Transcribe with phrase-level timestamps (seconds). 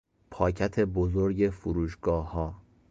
[0.31, 2.55] پاکت بزرگ فروشگاهها